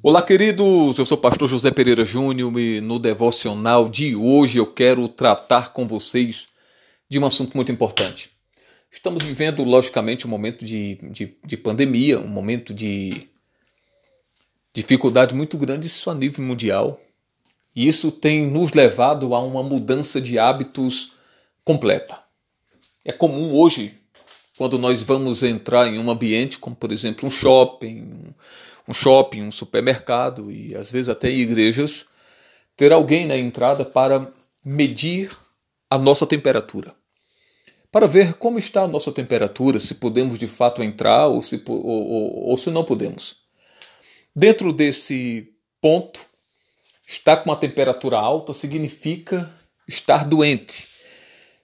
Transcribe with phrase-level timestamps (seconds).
[0.00, 0.96] Olá, queridos.
[0.96, 5.72] Eu sou o pastor José Pereira Júnior e no devocional de hoje eu quero tratar
[5.72, 6.50] com vocês
[7.08, 8.30] de um assunto muito importante.
[8.92, 13.28] Estamos vivendo, logicamente, um momento de, de, de pandemia, um momento de
[14.72, 17.00] dificuldade muito grande, isso a nível mundial.
[17.74, 21.14] E isso tem nos levado a uma mudança de hábitos
[21.64, 22.20] completa.
[23.04, 23.98] É comum hoje,
[24.58, 28.34] quando nós vamos entrar em um ambiente, como por exemplo um shopping,
[28.88, 32.06] um shopping, um supermercado e às vezes até igrejas,
[32.76, 34.32] ter alguém na entrada para
[34.64, 35.30] medir
[35.88, 36.92] a nossa temperatura.
[37.92, 41.86] Para ver como está a nossa temperatura, se podemos de fato entrar ou se, ou,
[41.86, 43.36] ou, ou se não podemos.
[44.34, 46.20] Dentro desse ponto,
[47.06, 49.48] estar com uma temperatura alta significa
[49.86, 50.97] estar doente.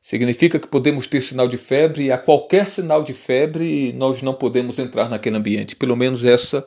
[0.05, 4.35] Significa que podemos ter sinal de febre e a qualquer sinal de febre nós não
[4.35, 5.75] podemos entrar naquele ambiente.
[5.75, 6.67] Pelo menos essa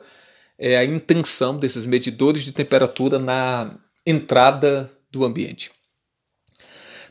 [0.58, 5.70] é a intenção desses medidores de temperatura na entrada do ambiente.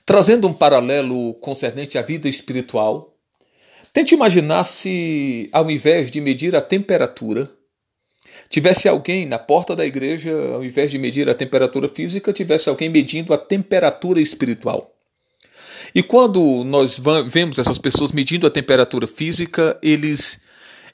[0.06, 3.18] Trazendo um paralelo concernente à vida espiritual,
[3.94, 7.50] tente imaginar se, ao invés de medir a temperatura,
[8.50, 12.90] tivesse alguém na porta da igreja, ao invés de medir a temperatura física, tivesse alguém
[12.90, 14.97] medindo a temperatura espiritual.
[15.94, 20.40] E quando nós vemos essas pessoas medindo a temperatura física, eles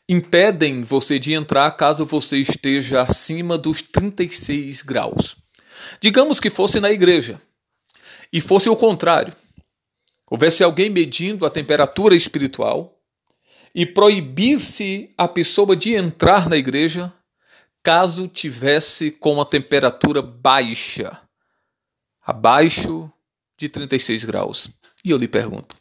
[0.08, 5.36] impedem você de entrar caso você esteja acima dos 36 graus.
[6.00, 7.42] Digamos que fosse na igreja
[8.32, 9.34] e fosse o contrário.
[10.30, 13.00] Houvesse alguém medindo a temperatura espiritual
[13.76, 17.14] e proibisse a pessoa de entrar na igreja
[17.84, 21.20] caso tivesse com a temperatura baixa,
[22.26, 23.12] abaixo
[23.58, 24.70] de 36 graus.
[25.04, 25.76] E eu lhe pergunto: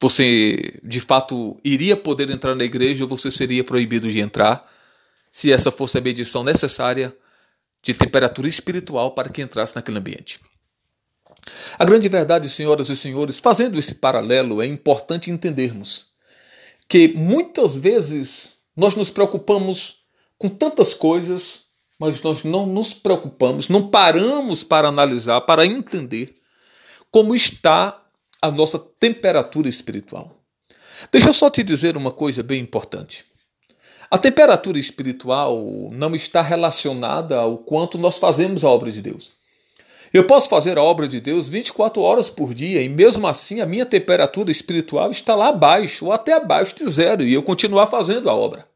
[0.00, 4.70] você de fato iria poder entrar na igreja ou você seria proibido de entrar
[5.30, 7.16] se essa fosse a medição necessária
[7.82, 10.40] de temperatura espiritual para que entrasse naquele ambiente.
[11.78, 16.06] A grande verdade, senhoras e senhores, fazendo esse paralelo, é importante entendermos
[16.88, 20.04] que muitas vezes nós nos preocupamos
[20.38, 21.62] com tantas coisas,
[21.98, 26.34] mas nós não nos preocupamos, não paramos para analisar, para entender
[27.10, 28.03] como está
[28.44, 30.36] a nossa temperatura espiritual.
[31.10, 33.24] Deixa eu só te dizer uma coisa bem importante.
[34.10, 35.56] A temperatura espiritual
[35.90, 39.32] não está relacionada ao quanto nós fazemos a obra de Deus.
[40.12, 43.66] Eu posso fazer a obra de Deus 24 horas por dia e mesmo assim a
[43.66, 48.28] minha temperatura espiritual está lá abaixo ou até abaixo de zero e eu continuar fazendo
[48.28, 48.68] a obra.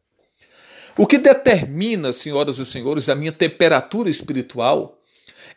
[0.96, 4.98] O que determina, senhoras e senhores, a minha temperatura espiritual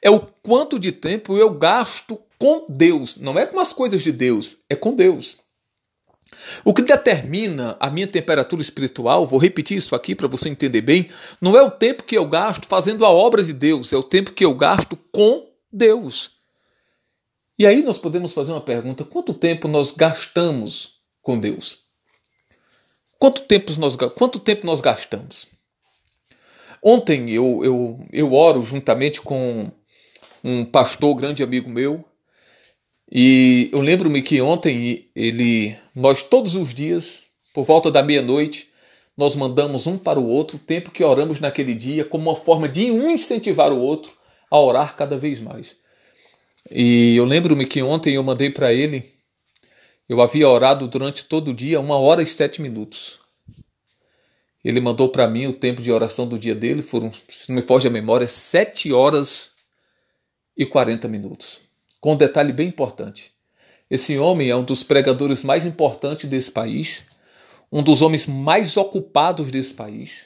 [0.01, 3.18] é o quanto de tempo eu gasto com Deus.
[3.18, 5.38] Não é com as coisas de Deus, é com Deus.
[6.66, 11.07] O que determina a minha temperatura espiritual, vou repetir isso aqui para você entender bem,
[11.40, 14.31] não é o tempo que eu gasto fazendo a obra de Deus, é o tempo
[14.31, 16.31] que eu gasto com Deus.
[17.59, 21.84] E aí nós podemos fazer uma pergunta: quanto tempo nós gastamos com Deus?
[23.19, 25.46] Quanto tempo nós, quanto tempo nós gastamos?
[26.81, 29.72] Ontem eu, eu, eu oro juntamente com
[30.44, 32.03] um pastor, grande amigo meu,
[33.13, 37.23] e eu lembro-me que ontem ele, nós todos os dias,
[37.53, 38.69] por volta da meia-noite,
[39.17, 42.69] nós mandamos um para o outro o tempo que oramos naquele dia, como uma forma
[42.69, 44.13] de um incentivar o outro
[44.50, 45.75] a orar cada vez mais.
[46.71, 49.03] E eu lembro-me que ontem eu mandei para ele,
[50.07, 53.19] eu havia orado durante todo o dia uma hora e sete minutos.
[54.63, 57.61] Ele mandou para mim o tempo de oração do dia dele, foram, se não me
[57.61, 59.51] foge a memória, sete horas
[60.55, 61.70] e quarenta minutos
[62.01, 63.31] com um detalhe bem importante.
[63.89, 67.03] Esse homem é um dos pregadores mais importantes desse país,
[67.72, 70.25] um dos homens mais ocupados desse país,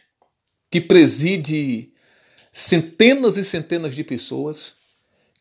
[0.72, 1.92] que preside
[2.52, 4.74] centenas e centenas de pessoas,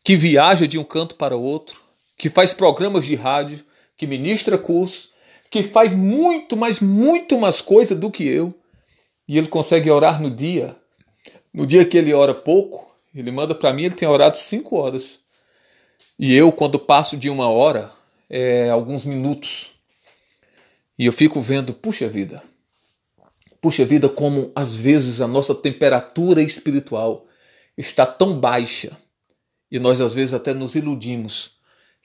[0.03, 1.81] que viaja de um canto para outro,
[2.17, 3.63] que faz programas de rádio,
[3.97, 5.11] que ministra cursos,
[5.49, 8.53] que faz muito, mas muito mais coisa do que eu,
[9.27, 10.75] e ele consegue orar no dia.
[11.53, 15.24] No dia que ele ora pouco, ele manda para mim, ele tem orado cinco horas.
[16.17, 17.91] E eu, quando passo de uma hora,
[18.29, 19.71] é alguns minutos.
[20.97, 22.41] E eu fico vendo, puxa vida,
[23.61, 27.27] puxa vida, como às vezes a nossa temperatura espiritual
[27.77, 28.97] está tão baixa
[29.69, 31.57] e nós às vezes até nos iludimos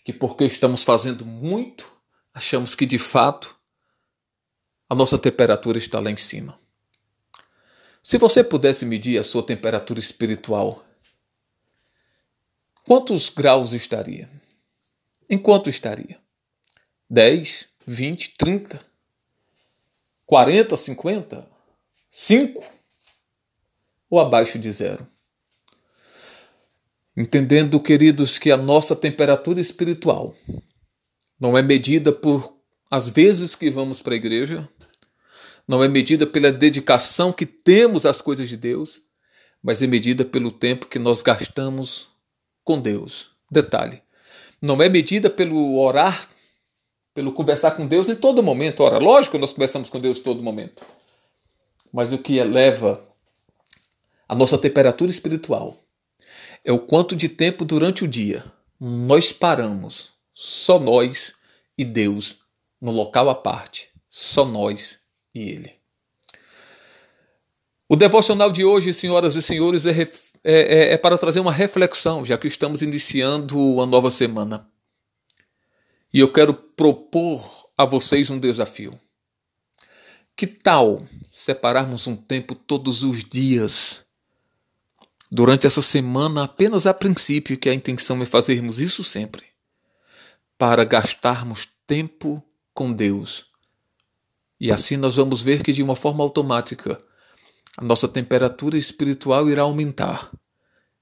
[0.05, 1.91] que porque estamos fazendo muito,
[2.35, 3.55] achamos que de fato
[4.89, 6.59] a nossa temperatura está lá em cima.
[8.03, 10.83] Se você pudesse medir a sua temperatura espiritual
[12.91, 14.29] quantos graus estaria?
[15.29, 16.19] Em quanto estaria?
[17.09, 18.85] 10, 20, 30,
[20.27, 21.49] 40, 50,
[22.11, 22.65] 5?
[24.11, 25.07] ou abaixo de zero.
[27.17, 30.35] Entendendo, queridos, que a nossa temperatura espiritual
[31.39, 32.53] não é medida por
[32.91, 34.69] as vezes que vamos para a igreja,
[35.65, 39.01] não é medida pela dedicação que temos às coisas de Deus,
[39.63, 42.10] mas é medida pelo tempo que nós gastamos
[42.71, 43.33] com Deus.
[43.51, 44.01] Detalhe:
[44.63, 46.29] não é medida pelo orar,
[47.13, 48.85] pelo conversar com Deus em todo momento.
[48.85, 50.85] Ora, lógico nós conversamos com Deus em todo momento.
[51.93, 53.05] Mas o que eleva
[54.29, 55.77] a nossa temperatura espiritual
[56.65, 58.45] é o quanto de tempo durante o dia
[58.79, 61.35] nós paramos, só nós
[61.77, 62.39] e Deus,
[62.81, 65.01] no local à parte, só nós
[65.35, 65.75] e Ele.
[67.89, 70.09] O devocional de hoje, senhoras e senhores, é,
[70.43, 74.69] é, é, é para trazer uma reflexão, já que estamos iniciando uma nova semana.
[76.13, 77.41] E eu quero propor
[77.77, 78.99] a vocês um desafio.
[80.37, 84.05] Que tal separarmos um tempo todos os dias,
[85.31, 89.45] durante essa semana, apenas a princípio, que a intenção é fazermos isso sempre,
[90.59, 92.43] para gastarmos tempo
[92.75, 93.47] com Deus.
[94.59, 97.01] E assim nós vamos ver que, de uma forma automática,
[97.81, 100.31] a nossa temperatura espiritual irá aumentar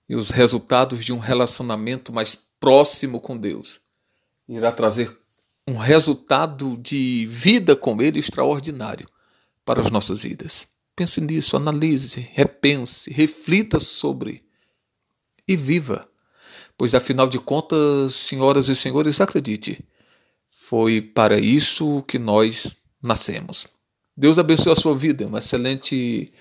[0.08, 3.80] e os resultados de um relacionamento mais próximo com Deus
[4.48, 5.14] irá trazer
[5.66, 9.08] um resultado de vida com Ele extraordinário
[9.64, 10.68] para as nossas vidas.
[10.96, 14.44] Pense nisso, analise, repense, reflita sobre
[15.46, 16.08] e viva.
[16.76, 19.84] Pois afinal de contas, senhoras e senhores, acredite,
[20.48, 23.66] foi para isso que nós nascemos.
[24.16, 26.32] Deus abençoe a sua vida, uma excelente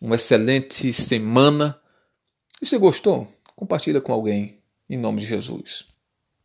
[0.00, 1.78] uma excelente semana.
[2.60, 4.58] E se gostou, compartilha com alguém
[4.88, 5.86] em nome de Jesus.